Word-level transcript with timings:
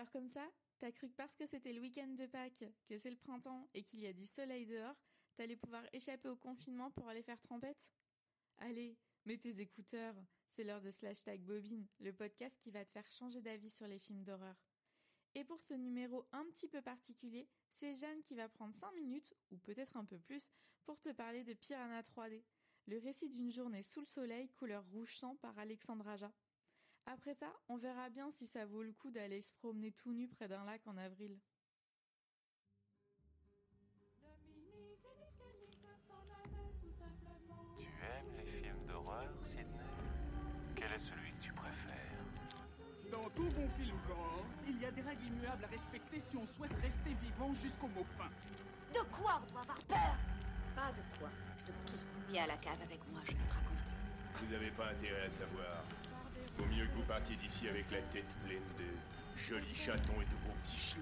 Alors 0.00 0.12
comme 0.12 0.28
ça, 0.28 0.50
t'as 0.78 0.92
cru 0.92 1.10
que 1.10 1.14
parce 1.14 1.36
que 1.36 1.44
c'était 1.44 1.74
le 1.74 1.80
week-end 1.82 2.06
de 2.06 2.24
Pâques, 2.24 2.64
que 2.86 2.96
c'est 2.96 3.10
le 3.10 3.18
printemps 3.18 3.68
et 3.74 3.82
qu'il 3.82 4.00
y 4.00 4.06
a 4.06 4.14
du 4.14 4.24
soleil 4.24 4.64
dehors, 4.64 4.96
t'allais 5.36 5.56
pouvoir 5.56 5.84
échapper 5.92 6.30
au 6.30 6.36
confinement 6.36 6.90
pour 6.92 7.06
aller 7.08 7.22
faire 7.22 7.38
trompette 7.38 7.92
Allez, 8.56 8.96
mets 9.26 9.36
tes 9.36 9.60
écouteurs, 9.60 10.14
c'est 10.48 10.64
l'heure 10.64 10.80
de 10.80 10.90
Slash 10.90 11.22
Tag 11.22 11.42
Bobine, 11.42 11.86
le 11.98 12.14
podcast 12.14 12.56
qui 12.60 12.70
va 12.70 12.82
te 12.82 12.90
faire 12.90 13.12
changer 13.12 13.42
d'avis 13.42 13.68
sur 13.68 13.86
les 13.86 13.98
films 13.98 14.24
d'horreur. 14.24 14.56
Et 15.34 15.44
pour 15.44 15.60
ce 15.60 15.74
numéro 15.74 16.24
un 16.32 16.46
petit 16.46 16.66
peu 16.66 16.80
particulier, 16.80 17.46
c'est 17.68 17.94
Jeanne 17.94 18.22
qui 18.22 18.36
va 18.36 18.48
prendre 18.48 18.74
5 18.74 18.94
minutes, 18.94 19.34
ou 19.50 19.58
peut-être 19.58 19.98
un 19.98 20.06
peu 20.06 20.18
plus, 20.18 20.50
pour 20.86 20.98
te 20.98 21.10
parler 21.10 21.44
de 21.44 21.52
Piranha 21.52 22.00
3D, 22.00 22.42
le 22.86 22.98
récit 23.00 23.28
d'une 23.28 23.52
journée 23.52 23.82
sous 23.82 24.00
le 24.00 24.06
soleil 24.06 24.48
couleur 24.48 24.82
rouge 24.92 25.18
sang 25.18 25.36
par 25.36 25.58
Alexandre 25.58 26.08
Aja. 26.08 26.32
Après 27.06 27.34
ça, 27.34 27.52
on 27.68 27.76
verra 27.76 28.08
bien 28.08 28.30
si 28.30 28.46
ça 28.46 28.64
vaut 28.64 28.82
le 28.82 28.92
coup 28.92 29.10
d'aller 29.10 29.42
se 29.42 29.52
promener 29.54 29.92
tout 29.92 30.12
nu 30.12 30.28
près 30.28 30.48
d'un 30.48 30.64
lac 30.64 30.86
en 30.86 30.96
avril. 30.96 31.38
Tu 37.76 37.86
aimes 37.86 38.36
les 38.36 38.46
films 38.46 38.86
d'horreur, 38.86 39.32
Sidney? 39.44 39.66
Quel 40.76 40.92
est 40.92 41.00
celui 41.00 41.32
que 41.32 41.42
tu 41.42 41.52
préfères? 41.52 42.24
Dans 43.10 43.28
tout 43.30 43.50
bon 43.50 43.68
film 43.70 43.98
gore, 44.06 44.46
il 44.68 44.80
y 44.80 44.84
a 44.84 44.90
des 44.92 45.02
règles 45.02 45.26
immuables 45.26 45.64
à 45.64 45.68
respecter 45.68 46.20
si 46.20 46.36
on 46.36 46.46
souhaite 46.46 46.72
rester 46.80 47.12
vivant 47.14 47.52
jusqu'au 47.54 47.88
mot 47.88 48.04
fin. 48.16 48.30
De 48.94 49.00
quoi 49.10 49.42
on 49.42 49.50
doit 49.50 49.62
avoir 49.62 49.82
peur? 49.84 50.16
Pas 50.76 50.92
de 50.92 51.02
quoi, 51.18 51.28
de 51.66 51.72
qui? 51.90 51.96
Viens 52.28 52.44
à 52.44 52.46
la 52.46 52.56
cave 52.58 52.80
avec 52.82 53.00
moi, 53.10 53.20
je 53.24 53.32
vais 53.32 53.44
te 53.48 53.52
raconter. 53.52 53.82
Vous 54.40 54.52
n'avez 54.52 54.70
pas 54.70 54.90
intérêt 54.90 55.26
à 55.26 55.30
savoir. 55.30 55.84
Vaut 56.60 56.66
mieux 56.66 56.84
que 56.84 56.94
vous 56.94 57.04
partiez 57.04 57.36
d'ici 57.36 57.68
avec 57.70 57.90
la 57.90 58.02
tête 58.12 58.36
pleine 58.44 58.60
de 58.76 58.84
jolis 59.34 59.74
chatons 59.74 60.20
et 60.20 60.26
de 60.26 60.36
beaux 60.44 60.54
petits 60.62 60.76
chiots. 60.76 61.00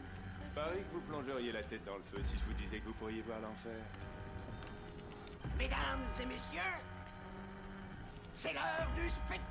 Pareil 0.55 0.85
que 0.85 0.95
vous 0.95 1.01
plongeriez 1.01 1.51
la 1.51 1.65
tête 1.65 1.85
dans 1.85 1.97
le 1.97 2.03
feu 2.05 2.23
si 2.23 2.39
je 2.39 2.45
vous 2.45 2.53
disais 2.53 2.79
que 2.79 2.85
vous 2.85 2.93
pourriez 2.93 3.23
voir 3.23 3.41
l'enfer. 3.41 3.73
Mesdames 5.59 6.07
et 6.23 6.27
messieurs, 6.27 6.61
c'est 8.35 8.53
l'heure 8.53 8.89
du 8.95 9.09
spectacle 9.09 9.49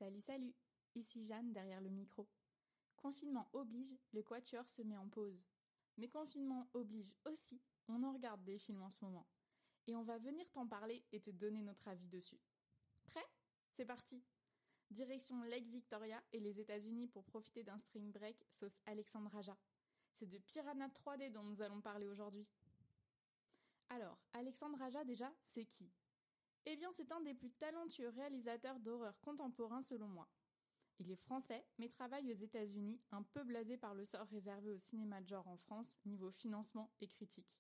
Salut, 0.04 0.20
salut 0.20 0.54
Ici 0.96 1.24
Jeanne 1.24 1.54
derrière 1.54 1.80
le 1.80 1.90
micro. 1.90 2.28
Confinement 2.98 3.48
oblige, 3.54 3.96
le 4.12 4.22
quatuor 4.22 4.68
se 4.68 4.82
met 4.82 4.98
en 4.98 5.08
pause. 5.08 5.42
Mais 5.96 6.10
confinement 6.10 6.68
oblige 6.74 7.14
aussi, 7.24 7.62
on 7.88 8.04
en 8.04 8.12
regarde 8.12 8.44
des 8.44 8.58
films 8.58 8.82
en 8.82 8.90
ce 8.90 9.00
moment. 9.02 9.26
Et 9.88 9.96
on 9.96 10.04
va 10.04 10.18
venir 10.18 10.46
t'en 10.52 10.68
parler 10.68 11.06
et 11.14 11.22
te 11.22 11.30
donner 11.30 11.62
notre 11.62 11.88
avis 11.88 12.10
dessus. 12.10 12.42
Prêt? 13.06 13.26
C'est 13.72 13.86
parti 13.86 14.22
Direction 14.92 15.42
Lake 15.44 15.70
Victoria 15.70 16.22
et 16.34 16.42
les 16.42 16.60
États-Unis 16.60 17.08
pour 17.08 17.24
profiter 17.24 17.64
d'un 17.64 17.78
spring 17.78 18.12
break 18.12 18.36
sauce 18.50 18.82
Alexandre 18.86 19.32
Raja. 19.32 19.58
C'est 20.16 20.28
de 20.28 20.38
Piranha 20.38 20.90
3D 20.90 21.32
dont 21.32 21.44
nous 21.44 21.62
allons 21.62 21.80
parler 21.80 22.10
aujourd'hui. 22.10 22.46
Alors, 23.88 24.20
Alexandre 24.34 24.78
Raja 24.80 25.06
déjà, 25.06 25.34
c'est 25.44 25.64
qui? 25.64 25.90
Eh 26.66 26.76
bien, 26.78 26.92
c'est 26.94 27.12
un 27.12 27.22
des 27.22 27.34
plus 27.34 27.52
talentueux 27.52 28.10
réalisateurs 28.10 28.80
d'horreur 28.80 29.20
contemporain 29.20 29.82
selon 29.82 30.08
moi. 30.08 30.30
Il 31.00 31.12
est 31.12 31.18
français, 31.18 31.66
mais 31.78 31.90
travaille 31.90 32.32
aux 32.32 32.36
États-Unis, 32.36 33.02
un 33.12 33.24
peu 33.24 33.44
blasé 33.44 33.78
par 33.78 33.94
le 33.94 34.06
sort 34.06 34.28
réservé 34.28 34.72
au 34.72 34.78
cinéma 34.78 35.22
de 35.22 35.28
genre 35.28 35.48
en 35.48 35.58
France, 35.58 35.98
niveau 36.06 36.32
financement 36.32 36.90
et 37.02 37.08
critique. 37.10 37.60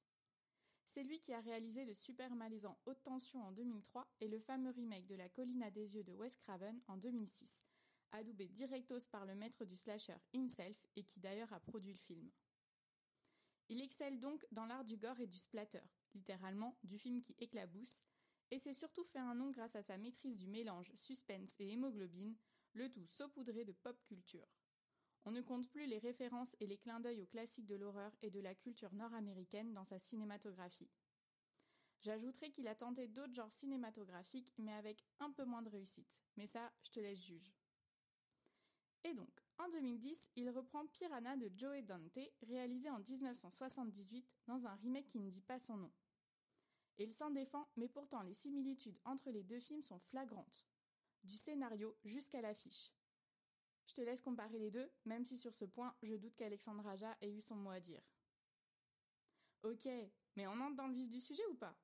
C'est 0.85 1.03
lui 1.03 1.19
qui 1.19 1.33
a 1.33 1.41
réalisé 1.41 1.85
le 1.85 1.95
super 1.95 2.33
malaisant 2.35 2.77
Haute 2.85 3.01
Tension 3.03 3.43
en 3.43 3.51
2003 3.51 4.07
et 4.21 4.27
le 4.27 4.39
fameux 4.39 4.69
remake 4.69 5.07
de 5.07 5.15
La 5.15 5.27
Colline 5.27 5.63
à 5.63 5.71
des 5.71 5.95
yeux 5.95 6.03
de 6.03 6.13
Wes 6.13 6.35
Craven 6.37 6.79
en 6.87 6.97
2006, 6.97 7.63
adoubé 8.11 8.47
directos 8.47 9.07
par 9.11 9.25
le 9.25 9.35
maître 9.35 9.65
du 9.65 9.75
slasher 9.75 10.17
himself 10.33 10.85
et 10.95 11.03
qui 11.03 11.19
d'ailleurs 11.19 11.51
a 11.51 11.59
produit 11.59 11.93
le 11.93 11.99
film. 11.99 12.29
Il 13.69 13.81
excelle 13.81 14.19
donc 14.19 14.45
dans 14.51 14.65
l'art 14.65 14.85
du 14.85 14.97
gore 14.97 15.19
et 15.19 15.27
du 15.27 15.39
splatter, 15.39 15.81
littéralement 16.13 16.77
du 16.83 16.99
film 16.99 17.21
qui 17.23 17.35
éclabousse, 17.39 18.03
et 18.53 18.59
s'est 18.59 18.75
surtout 18.75 19.03
fait 19.03 19.17
un 19.17 19.33
nom 19.33 19.49
grâce 19.49 19.75
à 19.75 19.81
sa 19.81 19.97
maîtrise 19.97 20.37
du 20.37 20.45
mélange 20.45 20.91
suspense 20.93 21.55
et 21.57 21.71
hémoglobine, 21.71 22.35
le 22.73 22.87
tout 22.87 23.07
saupoudré 23.07 23.65
de 23.65 23.71
pop 23.71 23.99
culture. 24.03 24.47
On 25.25 25.31
ne 25.31 25.41
compte 25.41 25.67
plus 25.71 25.87
les 25.87 25.97
références 25.97 26.55
et 26.59 26.67
les 26.67 26.77
clins 26.77 26.99
d'œil 26.99 27.23
aux 27.23 27.25
classiques 27.25 27.65
de 27.65 27.73
l'horreur 27.73 28.11
et 28.21 28.29
de 28.29 28.39
la 28.39 28.53
culture 28.53 28.93
nord-américaine 28.93 29.73
dans 29.73 29.85
sa 29.85 29.97
cinématographie. 29.97 30.91
J'ajouterai 32.03 32.51
qu'il 32.51 32.67
a 32.67 32.75
tenté 32.75 33.07
d'autres 33.07 33.33
genres 33.33 33.51
cinématographiques, 33.51 34.53
mais 34.59 34.73
avec 34.73 35.03
un 35.19 35.31
peu 35.31 35.45
moins 35.45 35.63
de 35.63 35.69
réussite. 35.69 36.21
Mais 36.37 36.45
ça, 36.45 36.71
je 36.83 36.91
te 36.91 36.99
laisse 36.99 37.25
juge. 37.25 37.55
Et 39.03 39.15
donc, 39.15 39.33
en 39.57 39.67
2010, 39.69 40.29
il 40.35 40.51
reprend 40.51 40.85
Piranha 40.85 41.37
de 41.37 41.49
Joe 41.55 41.83
Dante, 41.83 42.19
réalisé 42.43 42.91
en 42.91 42.99
1978 42.99 44.27
dans 44.45 44.67
un 44.67 44.75
remake 44.75 45.07
qui 45.07 45.19
ne 45.19 45.31
dit 45.31 45.41
pas 45.41 45.57
son 45.57 45.77
nom. 45.77 45.91
Il 46.97 47.11
s'en 47.11 47.31
défend, 47.31 47.67
mais 47.75 47.87
pourtant 47.87 48.21
les 48.21 48.33
similitudes 48.33 48.99
entre 49.05 49.31
les 49.31 49.43
deux 49.43 49.59
films 49.59 49.83
sont 49.83 49.99
flagrantes. 49.99 50.67
Du 51.23 51.37
scénario 51.37 51.97
jusqu'à 52.03 52.41
l'affiche. 52.41 52.91
Je 53.87 53.93
te 53.93 54.01
laisse 54.01 54.21
comparer 54.21 54.59
les 54.59 54.71
deux, 54.71 54.89
même 55.05 55.25
si 55.25 55.37
sur 55.37 55.53
ce 55.53 55.65
point, 55.65 55.95
je 56.01 56.15
doute 56.15 56.35
qu'Alexandre 56.35 56.85
Aja 56.87 57.17
ait 57.21 57.31
eu 57.31 57.41
son 57.41 57.55
mot 57.55 57.71
à 57.71 57.79
dire. 57.79 58.01
Ok, 59.63 59.87
mais 60.35 60.47
on 60.47 60.59
entre 60.59 60.75
dans 60.75 60.87
le 60.87 60.93
vif 60.93 61.09
du 61.09 61.21
sujet 61.21 61.45
ou 61.47 61.55
pas? 61.55 61.75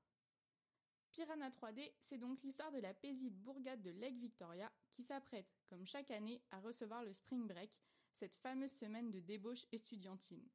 Piranha 1.11 1.49
3D, 1.49 1.93
c'est 1.99 2.17
donc 2.17 2.41
l'histoire 2.43 2.71
de 2.71 2.79
la 2.79 2.93
paisible 2.93 3.37
bourgade 3.37 3.81
de 3.81 3.91
Lake 3.91 4.17
Victoria 4.17 4.71
qui 4.91 5.03
s'apprête, 5.03 5.47
comme 5.67 5.85
chaque 5.85 6.11
année, 6.11 6.43
à 6.51 6.59
recevoir 6.59 7.03
le 7.03 7.13
Spring 7.13 7.47
Break, 7.47 7.71
cette 8.13 8.35
fameuse 8.35 8.71
semaine 8.71 9.11
de 9.11 9.19
débauche 9.19 9.65
estudiantine. 9.71 10.47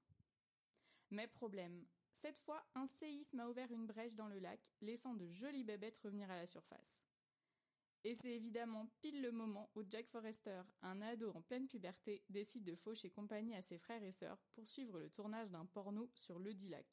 Mais 1.11 1.27
problème, 1.27 1.87
cette 2.25 2.39
fois, 2.39 2.65
un 2.75 2.87
séisme 2.87 3.39
a 3.41 3.51
ouvert 3.51 3.71
une 3.71 3.87
brèche 3.87 4.15
dans 4.15 4.29
le 4.29 4.39
lac, 4.39 4.59
laissant 4.81 5.13
de 5.13 5.29
jolies 5.29 5.63
bébêtes 5.63 5.99
revenir 5.99 6.31
à 6.31 6.37
la 6.39 6.47
surface. 6.47 7.05
Et 8.03 8.15
c'est 8.15 8.33
évidemment 8.33 8.91
pile 9.03 9.21
le 9.21 9.31
moment 9.31 9.71
où 9.75 9.83
Jack 9.87 10.09
Forrester, 10.09 10.63
un 10.81 11.03
ado 11.03 11.33
en 11.35 11.43
pleine 11.43 11.69
puberté, 11.69 12.25
décide 12.31 12.65
de 12.65 12.77
faucher 12.77 13.11
compagnie 13.11 13.55
à 13.55 13.61
ses 13.61 13.77
frères 13.77 14.03
et 14.03 14.11
sœurs 14.11 14.43
pour 14.55 14.67
suivre 14.67 14.99
le 14.99 15.11
tournage 15.11 15.51
d'un 15.51 15.67
porno 15.67 16.11
sur 16.15 16.39
le 16.39 16.53
lac. 16.71 16.87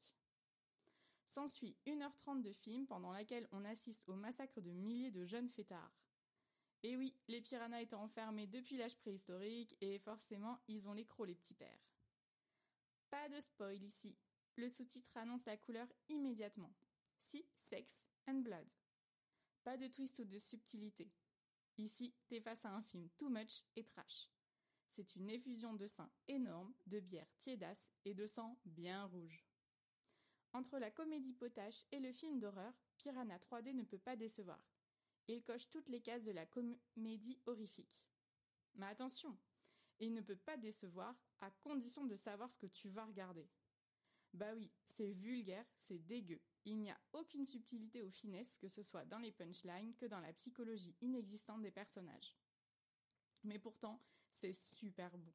S'ensuit 1.28 1.78
1h30 1.86 2.42
de 2.42 2.52
film 2.52 2.86
pendant 2.86 3.14
laquelle 3.14 3.48
on 3.54 3.64
assiste 3.64 4.10
au 4.10 4.16
massacre 4.16 4.60
de 4.60 4.72
milliers 4.72 5.12
de 5.12 5.24
jeunes 5.24 5.50
fêtards. 5.50 5.96
Et 6.84 6.98
oui, 6.98 7.16
les 7.30 7.40
piranhas 7.40 7.80
étaient 7.80 7.94
enfermés 7.94 8.48
depuis 8.48 8.76
l'âge 8.76 8.98
préhistorique 8.98 9.78
et 9.80 9.98
forcément 10.00 10.60
ils 10.68 10.90
ont 10.90 10.94
les 10.94 11.06
crocs 11.06 11.28
les 11.28 11.36
petits 11.36 11.54
pères. 11.54 11.88
Pas 13.10 13.30
de 13.30 13.40
spoil 13.40 13.82
ici. 13.82 14.18
Le 14.56 14.70
sous-titre 14.70 15.16
annonce 15.16 15.46
la 15.46 15.58
couleur 15.58 15.88
immédiatement. 16.10 16.74
Si, 17.20 17.46
sex 17.56 18.06
and 18.28 18.42
blood. 18.42 18.68
Pas 19.64 19.78
de 19.78 19.88
twist 19.88 20.20
ou 20.20 20.26
de 20.26 20.40
subtilité. 20.40 21.10
Ici, 21.78 22.14
t'es 22.28 22.42
face 22.42 22.66
à 22.66 22.74
un 22.74 22.82
film 22.82 23.10
too 23.18 23.30
much 23.30 23.64
et 23.76 23.84
trash. 23.84 24.30
C'est 24.88 25.16
une 25.16 25.30
effusion 25.30 25.74
de 25.74 25.88
sang 25.88 26.12
énorme, 26.28 26.74
de 26.88 27.00
bière 27.00 27.32
tiédasse 27.38 27.94
et 28.04 28.14
de 28.14 28.28
sang 28.28 28.60
bien 28.66 29.06
rouge. 29.06 29.46
Entre 30.54 30.80
la 30.80 30.92
comédie 30.92 31.34
potache 31.34 31.86
et 31.92 32.00
le 32.00 32.12
film 32.12 32.40
d'horreur, 32.40 32.74
Piranha 32.98 33.38
3D 33.38 33.74
ne 33.74 33.84
peut 33.84 33.98
pas 33.98 34.18
décevoir. 34.18 34.62
Il 35.28 35.42
coche 35.44 35.70
toutes 35.70 35.88
les 35.88 36.02
cases 36.02 36.26
de 36.26 36.32
la 36.32 36.46
comédie 36.46 37.40
horrifique. 37.46 38.02
Mais 38.76 38.88
attention, 38.88 39.38
il 40.00 40.14
ne 40.14 40.22
peut 40.22 40.36
pas 40.36 40.58
décevoir 40.58 41.16
à 41.40 41.52
condition 41.52 42.06
de 42.06 42.18
savoir 42.18 42.52
ce 42.52 42.58
que 42.58 42.68
tu 42.68 42.90
vas 42.90 43.06
regarder. 43.06 43.48
Bah 44.34 44.54
oui, 44.56 44.72
c'est 44.86 45.12
vulgaire, 45.12 45.66
c'est 45.78 46.00
dégueu. 46.00 46.42
Il 46.64 46.80
n'y 46.80 46.92
a 46.92 47.00
aucune 47.14 47.46
subtilité 47.46 48.02
ou 48.04 48.12
finesse, 48.12 48.58
que 48.58 48.70
ce 48.70 48.84
soit 48.84 49.06
dans 49.06 49.20
les 49.20 49.32
punchlines 49.32 49.96
que 49.96 50.06
dans 50.06 50.20
la 50.20 50.32
psychologie 50.34 50.96
inexistante 51.02 51.62
des 51.62 51.72
personnages. 51.72 52.36
Mais 53.44 53.60
pourtant, 53.60 54.00
c'est 54.32 54.54
super 54.54 55.18
bon. 55.18 55.34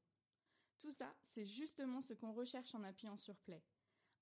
Tout 0.78 0.92
ça, 0.92 1.14
c'est 1.22 1.46
justement 1.46 2.00
ce 2.00 2.14
qu'on 2.14 2.32
recherche 2.32 2.74
en 2.74 2.84
appuyant 2.84 3.16
sur 3.16 3.36
Play. 3.38 3.62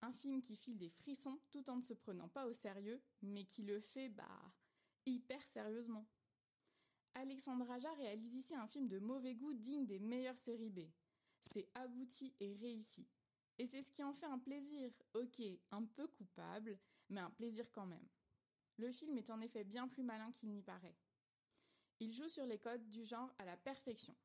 Un 0.02 0.12
film 0.12 0.42
qui 0.42 0.56
file 0.56 0.78
des 0.78 0.90
frissons 0.90 1.40
tout 1.50 1.68
en 1.70 1.76
ne 1.76 1.82
se 1.82 1.94
prenant 1.94 2.28
pas 2.28 2.46
au 2.46 2.54
sérieux, 2.54 3.02
mais 3.22 3.44
qui 3.44 3.62
le 3.62 3.80
fait, 3.80 4.08
bah, 4.08 4.52
hyper 5.06 5.46
sérieusement. 5.46 6.06
Alexandre 7.14 7.70
Aja 7.70 7.92
réalise 7.94 8.34
ici 8.34 8.54
un 8.54 8.66
film 8.66 8.88
de 8.88 8.98
mauvais 8.98 9.34
goût 9.34 9.54
digne 9.54 9.86
des 9.86 10.00
meilleures 10.00 10.38
séries 10.38 10.70
B. 10.70 10.80
C'est 11.42 11.68
abouti 11.74 12.34
et 12.40 12.54
réussi. 12.54 13.06
Et 13.58 13.66
c'est 13.66 13.82
ce 13.82 13.92
qui 13.92 14.02
en 14.02 14.12
fait 14.12 14.26
un 14.26 14.38
plaisir, 14.38 14.90
ok, 15.14 15.40
un 15.70 15.84
peu 15.84 16.08
coupable, 16.08 16.78
mais 17.08 17.20
un 17.20 17.30
plaisir 17.30 17.70
quand 17.72 17.86
même. 17.86 18.08
Le 18.76 18.90
film 18.90 19.16
est 19.18 19.30
en 19.30 19.40
effet 19.40 19.64
bien 19.64 19.86
plus 19.86 20.02
malin 20.02 20.32
qu'il 20.32 20.50
n'y 20.50 20.62
paraît. 20.62 20.96
Il 22.00 22.12
joue 22.12 22.28
sur 22.28 22.44
les 22.44 22.58
codes 22.58 22.90
du 22.90 23.04
genre 23.04 23.32
à 23.38 23.44
la 23.44 23.56
perfection. 23.56 24.16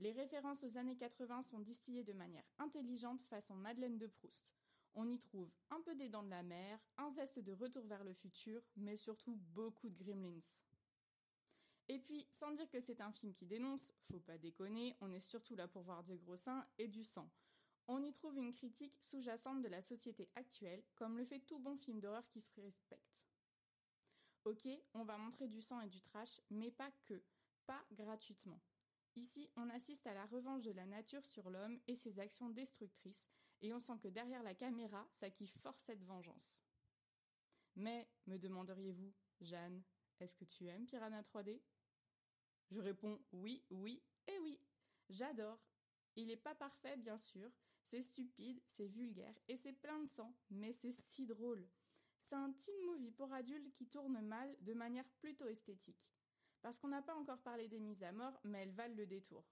Les 0.00 0.12
références 0.12 0.62
aux 0.64 0.76
années 0.76 0.96
80 0.96 1.42
sont 1.42 1.60
distillées 1.60 2.04
de 2.04 2.12
manière 2.12 2.44
intelligente 2.58 3.22
façon 3.24 3.54
Madeleine 3.54 3.98
de 3.98 4.06
Proust. 4.06 4.52
On 4.94 5.08
y 5.08 5.18
trouve 5.18 5.52
un 5.70 5.80
peu 5.80 5.94
des 5.94 6.08
dents 6.08 6.22
de 6.24 6.30
la 6.30 6.42
mer, 6.42 6.80
un 6.96 7.10
zeste 7.10 7.38
de 7.38 7.52
retour 7.52 7.84
vers 7.84 8.02
le 8.02 8.14
futur, 8.14 8.62
mais 8.76 8.96
surtout 8.96 9.36
beaucoup 9.36 9.88
de 9.88 10.02
gremlins. 10.02 10.40
Et 11.88 11.98
puis, 11.98 12.26
sans 12.30 12.52
dire 12.52 12.68
que 12.68 12.80
c'est 12.80 13.00
un 13.00 13.12
film 13.12 13.32
qui 13.34 13.46
dénonce, 13.46 13.92
faut 14.10 14.20
pas 14.20 14.38
déconner, 14.38 14.96
on 15.00 15.10
est 15.10 15.20
surtout 15.20 15.54
là 15.54 15.68
pour 15.68 15.82
voir 15.82 16.02
du 16.02 16.16
gros 16.16 16.36
seins 16.36 16.66
et 16.78 16.88
du 16.88 17.02
sang. 17.04 17.30
On 17.90 18.02
y 18.02 18.12
trouve 18.12 18.36
une 18.36 18.52
critique 18.52 18.94
sous-jacente 19.00 19.62
de 19.62 19.68
la 19.68 19.80
société 19.80 20.28
actuelle, 20.34 20.84
comme 20.94 21.16
le 21.16 21.24
fait 21.24 21.40
tout 21.40 21.58
bon 21.58 21.74
film 21.78 22.00
d'horreur 22.00 22.28
qui 22.28 22.42
se 22.42 22.60
respecte. 22.60 23.22
Ok, 24.44 24.68
on 24.92 25.04
va 25.04 25.16
montrer 25.16 25.48
du 25.48 25.62
sang 25.62 25.80
et 25.80 25.88
du 25.88 26.02
trash, 26.02 26.40
mais 26.50 26.70
pas 26.70 26.90
que, 27.06 27.22
pas 27.64 27.82
gratuitement. 27.92 28.60
Ici, 29.16 29.50
on 29.56 29.70
assiste 29.70 30.06
à 30.06 30.12
la 30.12 30.26
revanche 30.26 30.62
de 30.62 30.70
la 30.72 30.84
nature 30.84 31.24
sur 31.24 31.48
l'homme 31.48 31.80
et 31.86 31.96
ses 31.96 32.20
actions 32.20 32.50
destructrices, 32.50 33.30
et 33.62 33.72
on 33.72 33.80
sent 33.80 33.98
que 34.02 34.08
derrière 34.08 34.42
la 34.42 34.54
caméra, 34.54 35.08
ça 35.10 35.30
kiffe 35.30 35.58
fort 35.58 35.80
cette 35.80 36.04
vengeance. 36.04 36.60
Mais, 37.74 38.06
me 38.26 38.36
demanderiez-vous, 38.36 39.14
Jeanne, 39.40 39.82
est-ce 40.20 40.34
que 40.34 40.44
tu 40.44 40.66
aimes 40.66 40.86
Piranha 40.86 41.22
3D 41.22 41.62
Je 42.70 42.80
réponds 42.80 43.18
oui, 43.32 43.64
oui 43.70 44.02
et 44.26 44.38
oui. 44.40 44.60
J'adore. 45.08 45.58
Il 46.16 46.26
n'est 46.26 46.36
pas 46.36 46.54
parfait, 46.54 46.96
bien 46.96 47.16
sûr. 47.16 47.50
C'est 47.88 48.02
stupide, 48.02 48.60
c'est 48.66 48.86
vulgaire 48.86 49.34
et 49.48 49.56
c'est 49.56 49.72
plein 49.72 49.98
de 49.98 50.06
sang, 50.06 50.36
mais 50.50 50.74
c'est 50.74 50.92
si 50.92 51.24
drôle. 51.24 51.66
C'est 52.18 52.34
un 52.34 52.52
teen 52.52 52.76
movie 52.84 53.12
pour 53.12 53.32
adultes 53.32 53.72
qui 53.72 53.86
tourne 53.86 54.20
mal 54.20 54.54
de 54.60 54.74
manière 54.74 55.08
plutôt 55.20 55.46
esthétique. 55.46 56.06
Parce 56.60 56.78
qu'on 56.78 56.88
n'a 56.88 57.00
pas 57.00 57.14
encore 57.14 57.40
parlé 57.40 57.66
des 57.66 57.80
mises 57.80 58.02
à 58.02 58.12
mort, 58.12 58.38
mais 58.44 58.58
elles 58.58 58.74
valent 58.74 58.94
le 58.94 59.06
détour. 59.06 59.42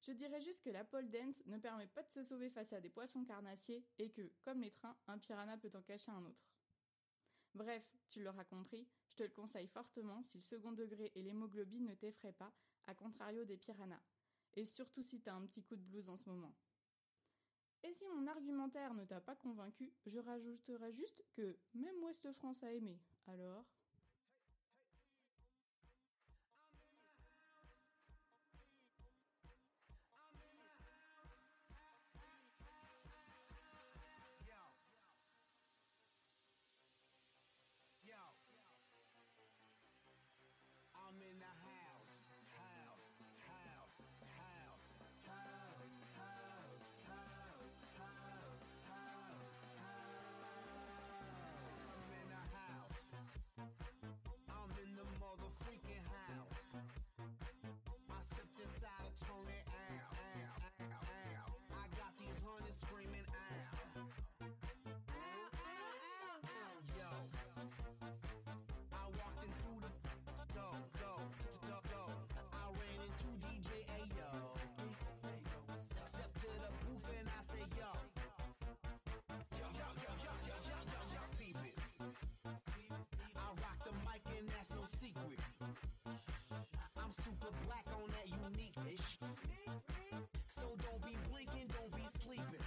Je 0.00 0.12
dirais 0.12 0.40
juste 0.40 0.62
que 0.62 0.70
la 0.70 0.82
pole 0.82 1.10
dance 1.10 1.44
ne 1.44 1.58
permet 1.58 1.88
pas 1.88 2.02
de 2.04 2.10
se 2.10 2.22
sauver 2.22 2.48
face 2.48 2.72
à 2.72 2.80
des 2.80 2.88
poissons 2.88 3.26
carnassiers 3.26 3.84
et 3.98 4.10
que, 4.12 4.32
comme 4.44 4.62
les 4.62 4.70
trains, 4.70 4.96
un 5.06 5.18
piranha 5.18 5.58
peut 5.58 5.72
en 5.74 5.82
cacher 5.82 6.10
un 6.10 6.24
autre. 6.24 6.48
Bref, 7.52 7.84
tu 8.08 8.22
l'auras 8.22 8.44
compris, 8.44 8.88
je 9.08 9.16
te 9.16 9.24
le 9.24 9.28
conseille 9.28 9.68
fortement 9.68 10.22
si 10.22 10.38
le 10.38 10.42
second 10.42 10.72
degré 10.72 11.12
et 11.14 11.22
l'hémoglobine 11.22 11.84
ne 11.84 11.94
t'effraient 11.94 12.32
pas, 12.32 12.54
à 12.86 12.94
contrario 12.94 13.44
des 13.44 13.58
piranhas. 13.58 14.02
Et 14.54 14.64
surtout 14.64 15.02
si 15.02 15.20
t'as 15.20 15.34
un 15.34 15.44
petit 15.44 15.62
coup 15.62 15.76
de 15.76 15.82
blues 15.82 16.08
en 16.08 16.16
ce 16.16 16.30
moment. 16.30 16.54
Et 17.84 17.92
si 17.92 18.04
mon 18.08 18.26
argumentaire 18.26 18.94
ne 18.94 19.04
t'a 19.04 19.20
pas 19.20 19.36
convaincu, 19.36 19.92
je 20.06 20.18
rajouterai 20.18 20.92
juste 20.92 21.24
que 21.32 21.56
même 21.74 22.02
Ouest 22.02 22.30
France 22.32 22.62
a 22.62 22.72
aimé. 22.72 22.98
Alors? 23.26 23.64
Step 76.08 76.30
to 76.34 76.50
the 76.58 76.70
booth 76.82 77.06
and 77.18 77.28
I 77.28 77.40
say, 77.46 77.62
yo. 77.78 77.90
Yo, 79.54 79.66
yo, 79.78 79.88
yo, 80.02 80.12
yo, 80.42 80.90
yo, 81.14 81.22
peep 81.38 81.56
it. 81.62 81.76
I 83.36 83.46
rock 83.62 83.78
the 83.84 83.92
mic 84.02 84.26
and 84.36 84.48
that's 84.48 84.70
no 84.70 84.82
secret. 84.98 85.38
I'm 86.98 87.12
super 87.24 87.52
black 87.66 87.86
on 87.94 88.10
that 88.10 88.26
unique. 88.26 88.74
So 90.48 90.66
don't 90.82 91.02
be 91.06 91.14
blinking, 91.30 91.68
don't 91.70 91.94
be 91.94 92.06
sleeping. 92.20 92.57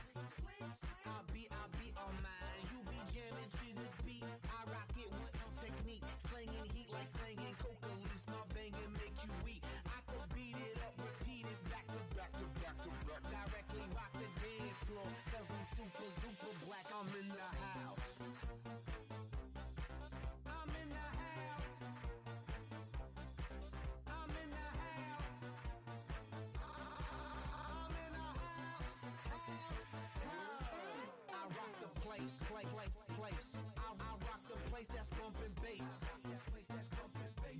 Rock 34.81 34.89
the 34.89 34.97
place 34.97 34.97
that's 34.97 35.09
bumping 35.21 35.53
bass. 35.61 35.93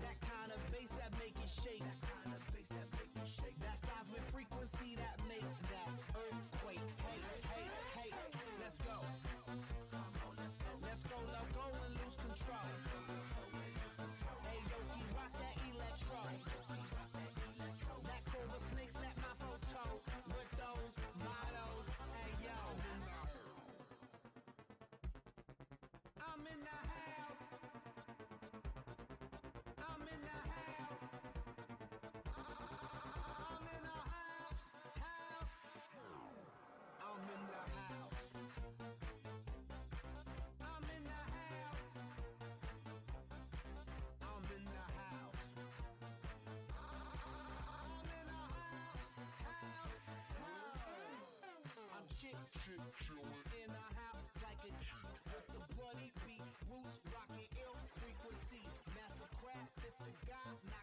That 0.01 0.17
kind 0.21 0.51
of 0.51 0.59
bass 0.71 0.91
that 0.97 1.11
make 1.19 1.35
it 1.37 1.51
shake. 1.61 1.83
That 3.61 3.77
seismic 3.77 4.25
frequency 4.33 4.95
that 4.97 5.19
make 5.29 5.45
that 5.69 5.91
earthquake. 6.17 6.81
Hey, 7.05 7.21
hey, 7.53 7.67
hey, 7.95 8.11
let's 8.61 8.77
go. 8.77 9.05
Let's 10.81 11.03
go, 11.03 11.17
let 11.29 11.45
go 11.53 11.65
and 11.85 11.93
lose 12.01 12.17
control. 12.17 12.65
Hey, 14.49 14.59
Yoki, 14.65 15.01
rock 15.13 15.33
that 15.37 15.55
electro. 15.69 16.50
got 60.09 60.57
now. 60.65 60.80